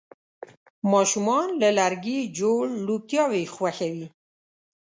[0.91, 4.07] ماشومان له لرګي جوړ لوبتیاوې خوښوي.